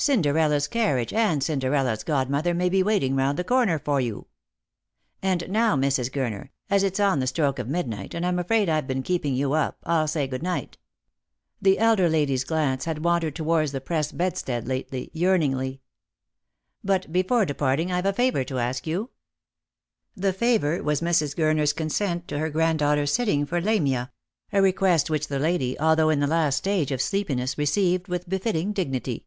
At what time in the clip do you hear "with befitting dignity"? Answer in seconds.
28.06-29.24